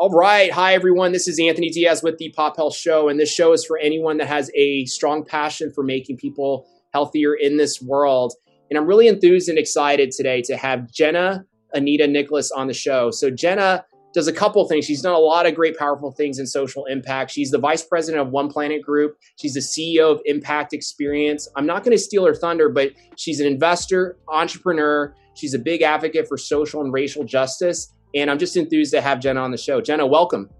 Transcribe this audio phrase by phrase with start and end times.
[0.00, 0.52] All right.
[0.52, 1.10] Hi, everyone.
[1.10, 3.08] This is Anthony Diaz with the Pop Health Show.
[3.08, 7.34] And this show is for anyone that has a strong passion for making people healthier
[7.34, 8.32] in this world.
[8.70, 13.10] And I'm really enthused and excited today to have Jenna Anita Nicholas on the show.
[13.10, 13.84] So, Jenna
[14.14, 14.84] does a couple things.
[14.84, 17.32] She's done a lot of great, powerful things in social impact.
[17.32, 19.16] She's the vice president of One Planet Group.
[19.40, 21.48] She's the CEO of Impact Experience.
[21.56, 25.12] I'm not going to steal her thunder, but she's an investor, entrepreneur.
[25.34, 27.92] She's a big advocate for social and racial justice.
[28.14, 29.80] And I'm just enthused to have Jenna on the show.
[29.80, 30.50] Jenna, welcome.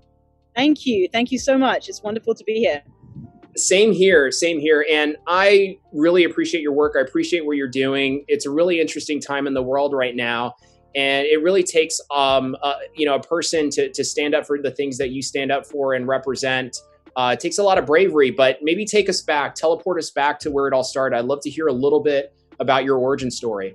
[0.55, 1.09] Thank you.
[1.13, 1.89] Thank you so much.
[1.89, 2.83] It's wonderful to be here.
[3.57, 4.87] Same here, same here.
[4.91, 6.95] And I really appreciate your work.
[6.97, 8.25] I appreciate what you're doing.
[8.29, 10.55] It's a really interesting time in the world right now.
[10.95, 14.61] And it really takes, um, uh, you know, a person to, to stand up for
[14.61, 16.77] the things that you stand up for and represent.
[17.17, 20.39] Uh, it takes a lot of bravery, but maybe take us back, teleport us back
[20.41, 21.17] to where it all started.
[21.17, 23.75] I'd love to hear a little bit about your origin story.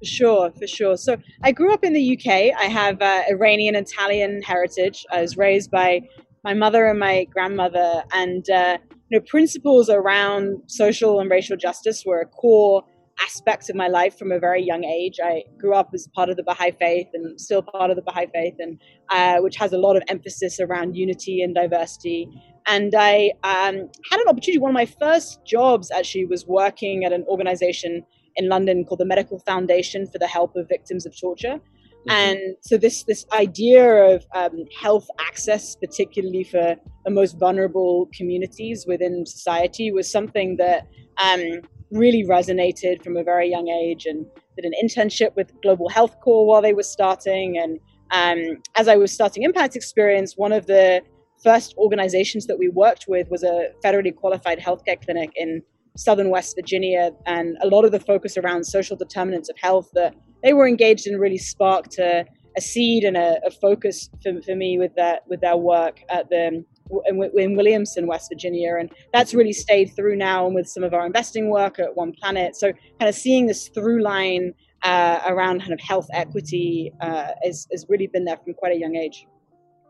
[0.00, 0.96] For sure, for sure.
[0.96, 2.54] So I grew up in the UK.
[2.58, 5.06] I have uh, Iranian Italian heritage.
[5.10, 6.02] I was raised by
[6.44, 12.04] my mother and my grandmother, and uh, you know, principles around social and racial justice
[12.04, 12.84] were a core
[13.24, 15.18] aspect of my life from a very young age.
[15.22, 18.26] I grew up as part of the Baha'i faith and still part of the Baha'i
[18.32, 18.80] faith, and
[19.10, 22.28] uh, which has a lot of emphasis around unity and diversity.
[22.66, 24.58] And I um, had an opportunity.
[24.58, 28.04] One of my first jobs actually was working at an organization
[28.36, 31.58] in London called the Medical Foundation for the Help of Victims of Torture.
[31.58, 32.10] Mm-hmm.
[32.10, 38.84] And so this this idea of um, health access, particularly for the most vulnerable communities
[38.86, 40.86] within society, was something that
[41.18, 41.42] um,
[41.90, 44.06] really resonated from a very young age.
[44.06, 44.26] And
[44.56, 47.58] did an internship with Global Health Corps while they were starting.
[47.58, 47.78] And
[48.10, 51.02] um, as I was starting Impact Experience, one of the
[51.44, 55.62] first organizations that we worked with was a federally qualified healthcare clinic in
[55.96, 60.14] southern West Virginia, and a lot of the focus around social determinants of health that
[60.42, 62.24] they were engaged in really sparked a,
[62.56, 66.28] a seed and a, a, focus for, for me with that with their work at
[66.30, 66.64] the
[67.06, 70.94] in, in Williamson, West Virginia, and that's really stayed through now and with some of
[70.94, 72.56] our investing work at One Planet.
[72.56, 74.52] So, kind of seeing this through line
[74.82, 78.78] uh, around kind of health equity uh, has, has really been there from quite a
[78.78, 79.26] young age.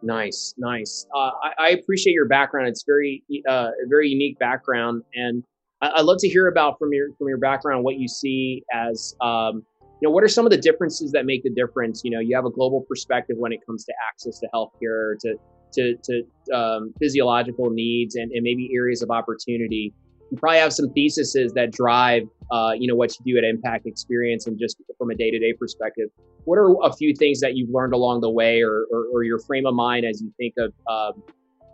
[0.03, 1.07] Nice, nice.
[1.15, 2.69] Uh, I, I, appreciate your background.
[2.69, 5.43] It's very, uh, a very unique background, and
[5.83, 9.63] I'd love to hear about from your from your background what you see as um,
[10.01, 12.03] you know what are some of the differences that make the difference.
[12.05, 15.37] You know, you have a global perspective when it comes to access to healthcare, to
[15.73, 19.93] to, to um, physiological needs, and, and maybe areas of opportunity.
[20.31, 23.87] You probably have some theses that drive uh, you know what you do at Impact
[23.87, 26.09] Experience, and just from a day to day perspective.
[26.45, 29.41] What are a few things that you've learned along the way, or, or, or your
[29.41, 31.23] frame of mind as you think of um,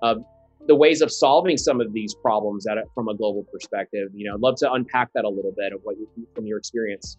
[0.02, 0.24] of
[0.68, 4.08] the ways of solving some of these problems at from a global perspective.
[4.14, 6.58] You know, I'd love to unpack that a little bit of what you, from your
[6.58, 7.16] experience.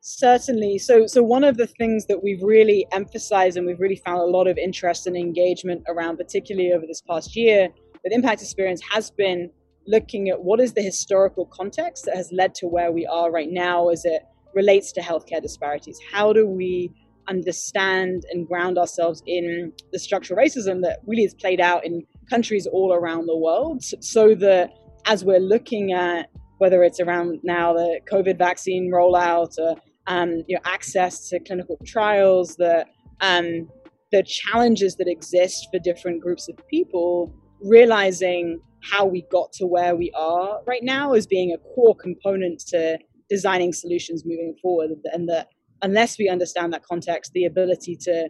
[0.00, 0.78] Certainly.
[0.78, 4.26] So, so one of the things that we've really emphasized and we've really found a
[4.26, 7.68] lot of interest and engagement around, particularly over this past year,
[8.04, 9.50] with Impact Experience, has been
[9.86, 13.50] looking at what is the historical context that has led to where we are right
[13.50, 14.22] now as it
[14.54, 15.98] relates to healthcare disparities.
[16.12, 16.90] How do we
[17.28, 22.66] understand and ground ourselves in the structural racism that really has played out in countries
[22.66, 24.70] all around the world so that
[25.06, 26.28] as we're looking at
[26.58, 29.76] whether it's around now the COVID vaccine rollout or
[30.06, 32.86] um, you know, access to clinical trials, the,
[33.20, 33.68] um,
[34.12, 39.96] the challenges that exist for different groups of people, realizing how we got to where
[39.96, 42.98] we are right now as being a core component to
[43.28, 44.90] designing solutions moving forward.
[45.12, 45.48] And that
[45.82, 48.28] unless we understand that context, the ability to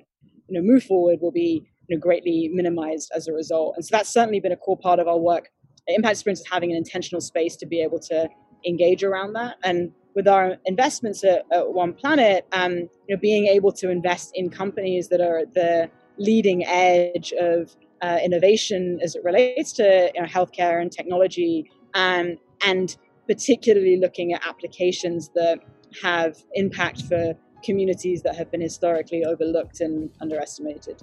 [0.48, 3.74] you know, move forward will be you know, greatly minimized as a result.
[3.76, 5.50] And so that's certainly been a core part of our work.
[5.88, 8.28] Impact Experience is having an intentional space to be able to
[8.66, 9.56] engage around that.
[9.62, 14.32] And with our investments at, at One Planet, um, you know, being able to invest
[14.34, 20.10] in companies that are at the leading edge of uh, innovation as it relates to
[20.14, 22.96] you know, healthcare and technology, um, and
[23.28, 25.60] particularly looking at applications that
[26.02, 31.02] have impact for communities that have been historically overlooked and underestimated.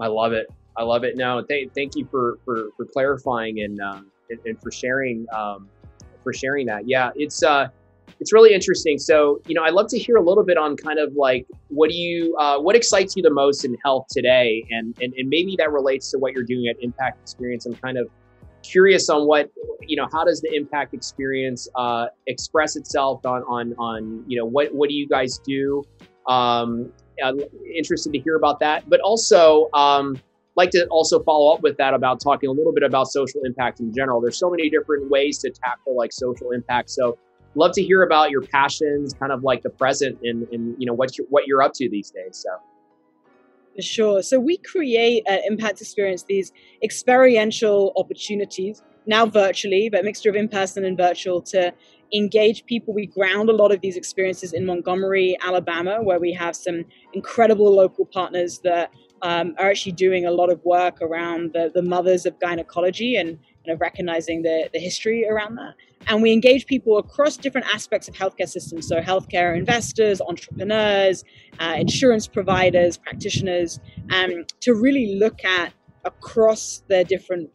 [0.00, 0.46] I love it.
[0.76, 1.16] I love it.
[1.16, 4.00] Now, th- thank you for, for, for clarifying and, uh,
[4.30, 5.68] and, and, for sharing, um,
[6.22, 6.86] for sharing that.
[6.86, 7.68] Yeah, it's, uh,
[8.20, 8.98] it's really interesting.
[8.98, 11.90] So, you know, I'd love to hear a little bit on kind of like, what
[11.90, 14.66] do you, uh, what excites you the most in health today?
[14.70, 17.66] And, and, and maybe that relates to what you're doing at Impact Experience.
[17.66, 18.08] I'm kind of
[18.62, 19.50] curious on what,
[19.82, 24.44] you know, how does the Impact Experience, uh, express itself on, on, on, you know,
[24.44, 25.82] what, what do you guys do?
[26.28, 26.92] Um,
[27.76, 28.88] Interested to hear about that.
[28.88, 30.20] But also, um,
[30.56, 33.80] like to also follow up with that about talking a little bit about social impact
[33.80, 34.20] in general.
[34.20, 36.90] There's so many different ways to tackle like social impact.
[36.90, 37.18] So,
[37.54, 40.94] love to hear about your passions, kind of like the present, and, and you know
[40.94, 42.44] what you're what you're up to these days.
[42.44, 42.50] So.
[43.78, 44.22] Sure.
[44.22, 46.50] So we create uh, impact experience, these
[46.82, 51.72] experiential opportunities, now virtually, but a mixture of in person and virtual, to
[52.12, 52.94] engage people.
[52.94, 57.74] We ground a lot of these experiences in Montgomery, Alabama, where we have some incredible
[57.74, 58.90] local partners that
[59.22, 63.38] um, are actually doing a lot of work around the, the mothers of gynecology and
[63.64, 65.74] kind of recognizing the, the history around that.
[66.08, 68.86] And we engage people across different aspects of healthcare systems.
[68.86, 71.24] So, healthcare investors, entrepreneurs,
[71.58, 73.80] uh, insurance providers, practitioners,
[74.10, 75.72] um, to really look at
[76.04, 77.50] across their different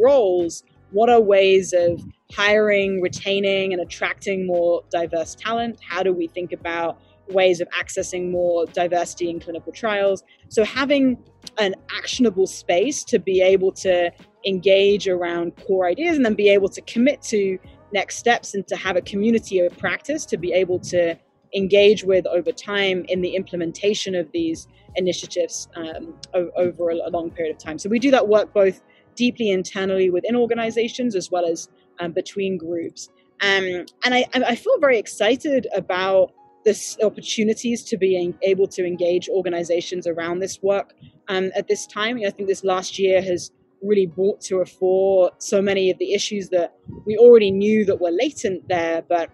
[0.00, 0.64] roles
[0.94, 2.00] what are ways of
[2.32, 5.78] hiring, retaining, and attracting more diverse talent?
[5.86, 10.22] How do we think about ways of accessing more diversity in clinical trials?
[10.48, 11.18] So, having
[11.58, 14.10] an actionable space to be able to
[14.46, 17.58] engage around core ideas and then be able to commit to
[17.92, 21.18] next steps and to have a community of practice to be able to
[21.56, 24.66] engage with over time in the implementation of these
[24.96, 27.78] initiatives um, over a long period of time.
[27.78, 28.80] So we do that work both
[29.16, 31.68] deeply internally within organizations as well as
[32.00, 33.08] um, between groups.
[33.42, 36.32] Um, and I, I feel very excited about
[36.64, 40.94] this opportunities to be able to engage organizations around this work
[41.28, 42.18] um, at this time.
[42.26, 43.50] I think this last year has
[43.82, 46.74] really brought to a fore so many of the issues that
[47.06, 49.30] we already knew that were latent there, but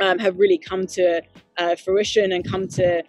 [0.00, 1.22] um, have really come to
[1.58, 3.02] uh, fruition and come to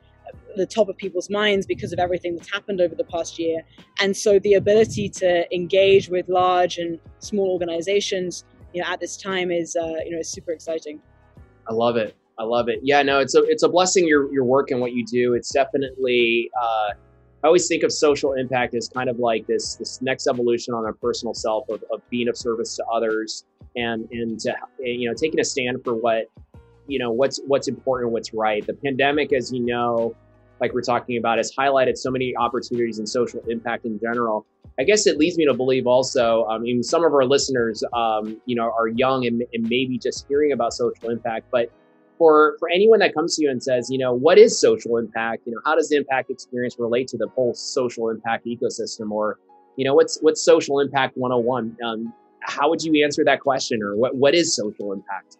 [0.57, 3.62] the top of people's minds because of everything that's happened over the past year.
[4.00, 9.18] And so the ability to engage with large and small organizations, you know, at this
[9.18, 11.02] time is, uh, you know, is super exciting.
[11.68, 12.16] I love it.
[12.38, 12.80] I love it.
[12.84, 15.34] Yeah, no, it's a it's a blessing your your work and what you do.
[15.34, 16.90] It's definitely uh,
[17.44, 20.84] I always think of social impact as kind of like this this next evolution on
[20.84, 25.16] our personal self of, of being of service to others and and to, you know
[25.16, 26.25] taking a stand for what
[26.88, 28.66] you know what's what's important, what's right.
[28.66, 30.16] The pandemic, as you know,
[30.62, 34.46] like we're talking about, has highlighted so many opportunities in social impact in general.
[34.80, 38.42] I guess it leads me to believe also, I mean, some of our listeners, um,
[38.46, 41.72] you know, are young and, and maybe just hearing about social impact, but
[42.18, 45.44] for for anyone that comes to you and says, you know, what is social impact?
[45.46, 49.12] You know, how does the impact experience relate to the whole social impact ecosystem?
[49.12, 49.38] Or,
[49.75, 51.78] you know, what's what's social impact 101?
[51.86, 53.81] Um, how would you answer that question?
[53.81, 55.38] Or what what is social impact?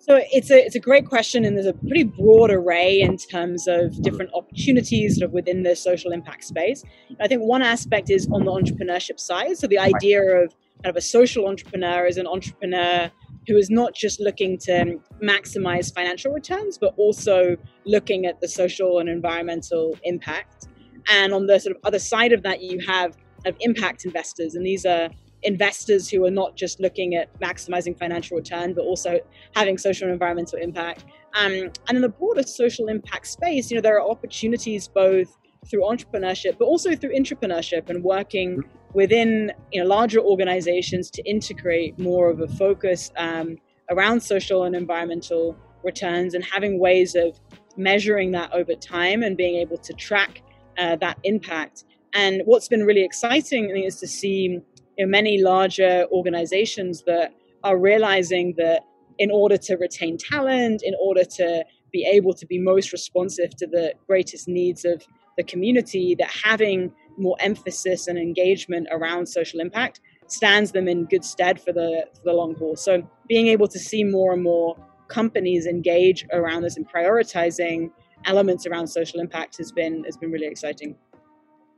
[0.00, 3.68] So it's a it's a great question, and there's a pretty broad array in terms
[3.68, 4.02] of mm-hmm.
[4.02, 6.82] different opportunities sort of within the social impact space.
[7.20, 9.58] I think one aspect is on the entrepreneurship side.
[9.58, 13.10] So the idea of kind of a social entrepreneur is an entrepreneur
[13.46, 19.00] who is not just looking to maximize financial returns, but also looking at the social
[19.00, 20.68] and environmental impact.
[21.10, 24.64] And on the sort of other side of that, you have of impact investors, and
[24.64, 25.10] these are
[25.42, 29.18] investors who are not just looking at maximizing financial return, but also
[29.54, 31.04] having social and environmental impact.
[31.34, 35.36] Um, and in the broader social impact space, you know, there are opportunities both
[35.68, 38.62] through entrepreneurship, but also through entrepreneurship and working
[38.94, 43.56] within you know, larger organizations to integrate more of a focus um,
[43.90, 47.38] around social and environmental returns and having ways of
[47.76, 50.42] measuring that over time and being able to track
[50.78, 51.84] uh, that impact.
[52.12, 54.60] And what's been really exciting is to see
[55.00, 57.32] you know, many larger organizations that
[57.64, 58.82] are realizing that
[59.18, 63.66] in order to retain talent, in order to be able to be most responsive to
[63.66, 65.02] the greatest needs of
[65.38, 71.24] the community, that having more emphasis and engagement around social impact stands them in good
[71.24, 72.76] stead for the for the long haul.
[72.76, 74.76] So being able to see more and more
[75.08, 77.90] companies engage around this and prioritizing
[78.26, 80.94] elements around social impact has been has been really exciting.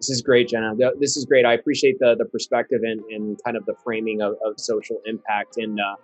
[0.03, 0.75] This is great, Jenna.
[0.99, 1.47] This is great.
[1.47, 5.59] I appreciate the the perspective and, and kind of the framing of, of social impact.
[5.59, 5.95] And uh,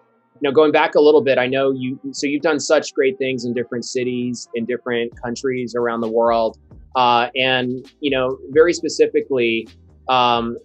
[0.41, 1.99] you know, going back a little bit, I know you.
[2.13, 6.59] So you've done such great things in different cities, in different countries around the world.
[6.95, 9.67] Uh, and you know, very specifically,
[10.09, 10.57] um,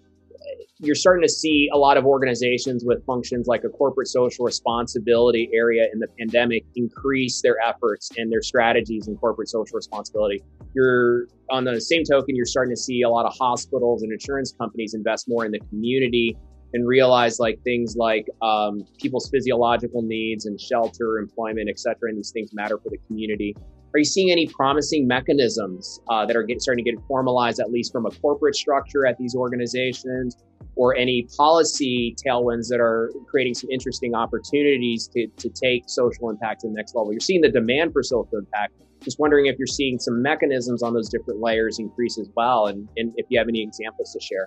[0.84, 5.50] you're starting to see a lot of organizations with functions like a corporate social responsibility
[5.54, 10.44] area in the pandemic increase their efforts and their strategies in corporate social responsibility.
[10.76, 14.54] You're on the same token, you're starting to see a lot of hospitals and insurance
[14.60, 16.36] companies invest more in the community
[16.74, 22.10] and realize like things like um, people's physiological needs and shelter, employment, etc.
[22.10, 23.56] And these things matter for the community.
[23.94, 27.92] Are you seeing any promising mechanisms uh, that are starting to get formalized, at least
[27.92, 30.36] from a corporate structure at these organizations,
[30.76, 36.62] or any policy tailwinds that are creating some interesting opportunities to, to take social impact
[36.62, 37.12] to the next level?
[37.14, 38.74] You're seeing the demand for social impact.
[39.04, 42.88] Just wondering if you're seeing some mechanisms on those different layers increase as well, and,
[42.98, 44.46] and if you have any examples to share.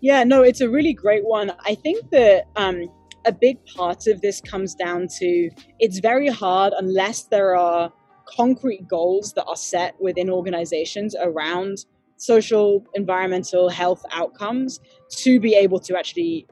[0.00, 1.52] Yeah, no, it's a really great one.
[1.64, 2.88] I think that um,
[3.24, 5.50] a big part of this comes down to
[5.80, 7.92] it's very hard unless there are
[8.26, 11.84] concrete goals that are set within organizations around
[12.16, 16.46] social, environmental, health outcomes to be able to actually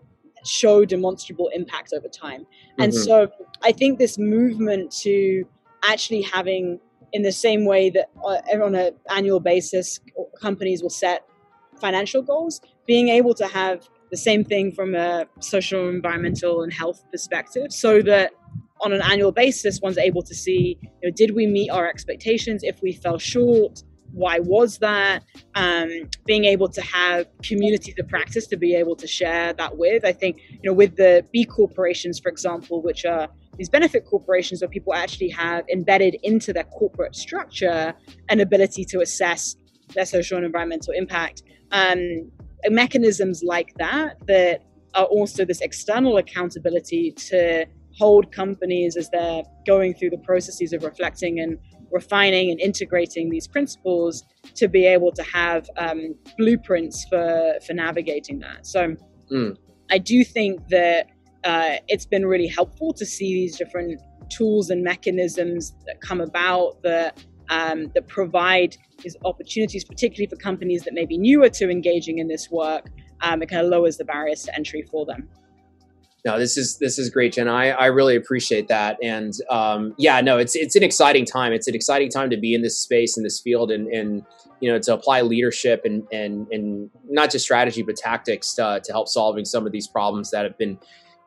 [0.45, 2.43] show demonstrable impact over time.
[2.43, 2.83] Mm-hmm.
[2.83, 3.29] And so
[3.63, 5.45] I think this movement to
[5.89, 6.81] actually having,
[7.13, 10.01] in the same way that uh, on an annual basis,
[10.41, 11.27] companies will set
[11.81, 17.05] financial goals, being able to have the same thing from a social, environmental, and health
[17.11, 18.33] perspective so that
[18.81, 22.63] on an annual basis, one's able to see, you know, did we meet our expectations?
[22.63, 25.25] If we fell short, why was that?
[25.55, 25.91] Um,
[26.27, 30.05] being able to have communities of practice to be able to share that with.
[30.05, 34.61] I think, you know, with the B corporations, for example, which are these benefit corporations
[34.61, 37.95] where people actually have embedded into their corporate structure
[38.29, 39.57] an ability to assess
[39.95, 41.43] their social and environmental impact.
[41.73, 42.31] Um,
[42.71, 44.63] mechanisms like that that
[44.95, 47.67] are also this external accountability to
[47.99, 51.59] hold companies as they're going through the processes of reflecting and
[51.93, 58.41] refining and integrating these principles to be able to have um, blueprints for for navigating
[58.41, 58.67] that.
[58.67, 58.97] So
[59.31, 59.57] mm.
[59.91, 61.09] I do think that
[61.45, 66.83] uh, it's been really helpful to see these different tools and mechanisms that come about
[66.83, 72.19] that um, that provide these opportunities, particularly for companies that may be newer to engaging
[72.19, 72.89] in this work.
[73.21, 75.29] Um, it kind of lowers the barriers to entry for them.
[76.25, 77.49] No, this is this is great, Jen.
[77.49, 81.53] I, I really appreciate that, and um, yeah, no, it's it's an exciting time.
[81.53, 84.25] It's an exciting time to be in this space in this field, and and
[84.61, 88.93] you know to apply leadership and and and not just strategy but tactics to, to
[88.93, 90.79] help solving some of these problems that have been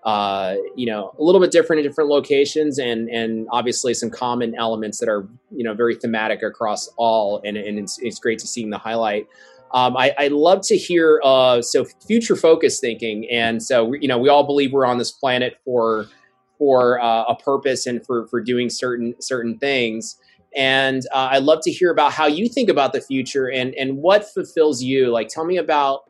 [0.07, 4.55] uh, you know, a little bit different in different locations, and and obviously some common
[4.55, 8.47] elements that are you know very thematic across all, and, and it's, it's great to
[8.47, 9.27] seeing the highlight.
[9.73, 14.17] Um, I, I love to hear uh, so future focus thinking, and so you know
[14.17, 16.07] we all believe we're on this planet for
[16.57, 20.15] for uh, a purpose and for for doing certain certain things.
[20.55, 23.97] And uh, I'd love to hear about how you think about the future and and
[23.97, 25.11] what fulfills you.
[25.11, 26.03] Like, tell me about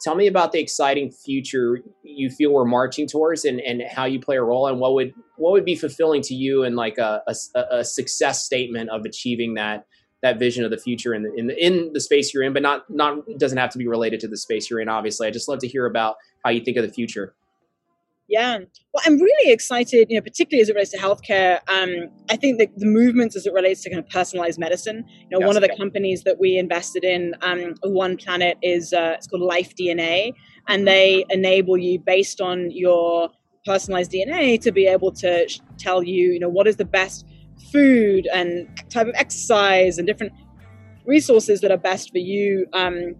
[0.00, 1.80] tell me about the exciting future
[2.16, 5.14] you feel we're marching towards and, and how you play a role and what would
[5.36, 9.54] what would be fulfilling to you and like a, a, a, success statement of achieving
[9.54, 9.86] that
[10.22, 12.62] that vision of the future in the, in the in the space you're in but
[12.62, 15.26] not not doesn't have to be related to the space you're in obviously.
[15.26, 17.34] I just love to hear about how you think of the future
[18.28, 18.58] yeah.
[18.58, 21.58] Well, I'm really excited, you know, particularly as it relates to healthcare.
[21.68, 25.28] Um, I think that the movements as it relates to kind of personalized medicine, you
[25.30, 29.14] know, yes, one of the companies that we invested in, um, One Planet, is uh,
[29.16, 30.32] it's called Life DNA,
[30.68, 33.30] and they enable you based on your
[33.66, 35.46] personalized DNA to be able to
[35.78, 37.26] tell you, you know, what is the best
[37.70, 40.32] food and type of exercise and different
[41.06, 42.66] resources that are best for you.
[42.72, 43.14] Um,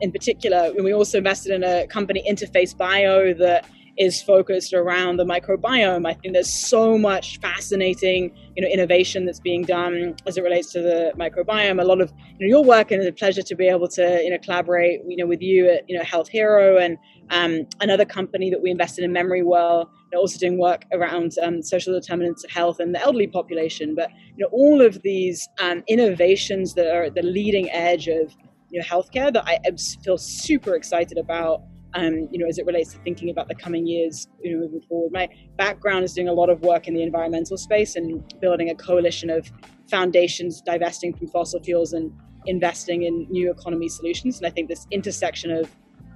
[0.00, 3.64] in particular, and we also invested in a company, Interface Bio, that
[3.96, 6.06] is focused around the microbiome.
[6.06, 10.72] I think there's so much fascinating, you know, innovation that's being done as it relates
[10.72, 11.80] to the microbiome.
[11.80, 14.20] A lot of you know, your work, and it's a pleasure to be able to
[14.22, 16.98] you know collaborate, you know, with you at you know Health Hero and
[17.30, 21.62] um, another company that we invested in, MemoryWell, you know, also doing work around um,
[21.62, 23.94] social determinants of health and the elderly population.
[23.94, 28.34] But you know, all of these um, innovations that are at the leading edge of
[28.70, 29.58] you know healthcare that I
[30.02, 31.62] feel super excited about
[31.94, 34.80] um, you know, as it relates to thinking about the coming years, you know, moving
[34.82, 35.12] forward.
[35.12, 38.74] My background is doing a lot of work in the environmental space and building a
[38.74, 39.50] coalition of
[39.88, 42.12] foundations divesting from fossil fuels and
[42.46, 44.38] investing in new economy solutions.
[44.38, 45.70] And I think this intersection of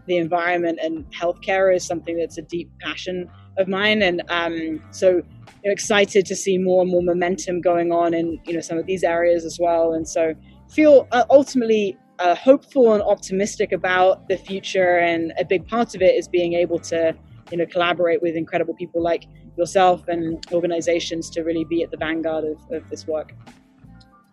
[0.06, 4.02] the environment and healthcare is something that's a deep passion of mine.
[4.02, 5.23] And um, so you
[5.64, 8.87] know, excited to see more and more momentum going on in you know some of
[8.87, 9.92] these areas as well.
[9.92, 10.35] And so
[10.70, 16.02] feel uh, ultimately uh, hopeful and optimistic about the future, and a big part of
[16.02, 17.14] it is being able to,
[17.50, 19.25] you know, collaborate with incredible people like
[19.56, 23.32] yourself and organizations to really be at the vanguard of, of this work.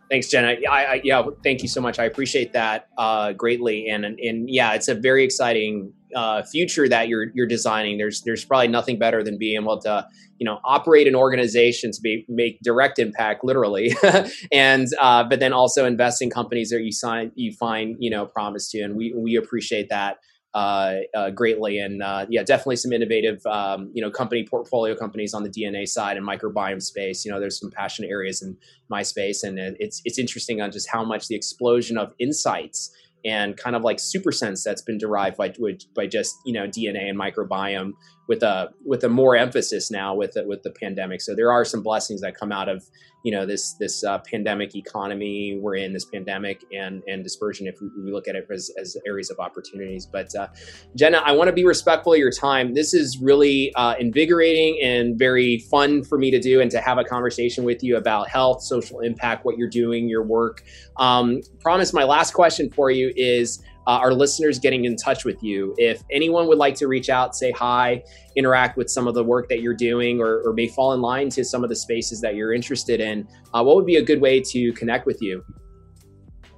[0.09, 0.45] Thanks, Jen.
[0.45, 1.97] I, I, yeah, thank you so much.
[1.97, 7.07] I appreciate that uh, greatly, and, and yeah, it's a very exciting uh, future that
[7.07, 7.97] you're you're designing.
[7.97, 10.07] There's there's probably nothing better than being able to
[10.39, 13.95] you know operate an organization to be, make direct impact, literally,
[14.51, 18.25] and uh, but then also invest in companies that you sign you find you know
[18.25, 20.17] promise to, and we we appreciate that
[20.55, 21.79] uh, uh, greatly.
[21.79, 25.85] And uh, yeah, definitely some innovative, um, you know, company portfolio companies on the DNA
[25.85, 27.25] side and microbiome space.
[27.25, 28.55] You know, there's some passionate areas in
[28.87, 32.89] my space, and it's it's interesting on just how much the explosion of insights
[33.25, 35.53] and kind of like super sense that's been derived by
[35.95, 37.91] by just you know DNA and microbiome
[38.27, 41.21] with a with a more emphasis now with the, with the pandemic.
[41.21, 42.83] So there are some blessings that come out of
[43.23, 47.81] you know this this uh, pandemic economy we're in this pandemic and and dispersion if
[47.81, 50.05] we, look at it as, as, areas of opportunities.
[50.05, 50.47] But uh,
[50.95, 52.75] jenna i want to be respectful of your time.
[52.75, 56.99] This is really uh, invigorating and very fun for me to do and to have
[56.99, 60.63] a conversation with you about health social impact what you're doing your work.
[60.97, 65.41] Um, promise my last question for you is uh, our listeners getting in touch with
[65.43, 65.73] you.
[65.77, 68.03] If anyone would like to reach out, say hi,
[68.35, 71.29] interact with some of the work that you're doing, or, or may fall in line
[71.29, 74.21] to some of the spaces that you're interested in, uh, what would be a good
[74.21, 75.43] way to connect with you?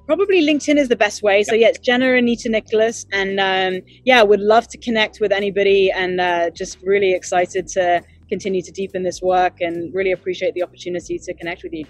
[0.05, 1.43] Probably LinkedIn is the best way.
[1.43, 5.91] So yeah, it's Jenna Anita Nicholas, and um, yeah, would love to connect with anybody,
[5.91, 10.63] and uh, just really excited to continue to deepen this work, and really appreciate the
[10.63, 11.85] opportunity to connect with you.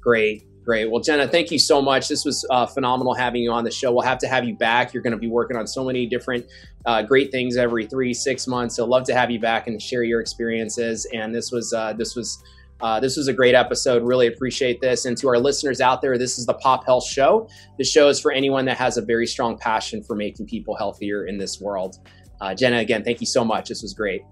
[0.00, 0.44] Great.
[0.64, 0.90] Great.
[0.90, 2.08] Well, Jenna, thank you so much.
[2.08, 3.92] This was uh, phenomenal having you on the show.
[3.92, 4.94] We'll have to have you back.
[4.94, 6.46] You're going to be working on so many different
[6.86, 8.76] uh, great things every three, six months.
[8.76, 11.06] So, love to have you back and share your experiences.
[11.12, 12.40] And this was uh, this was
[12.80, 14.02] uh, this was a great episode.
[14.02, 15.04] Really appreciate this.
[15.04, 17.48] And to our listeners out there, this is the Pop Health Show.
[17.78, 21.26] The show is for anyone that has a very strong passion for making people healthier
[21.26, 21.98] in this world.
[22.40, 23.68] Uh, Jenna, again, thank you so much.
[23.68, 24.22] This was great.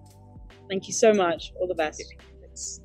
[0.68, 1.52] Thank you so much.
[1.60, 2.02] All the best.
[2.40, 2.80] Thanks.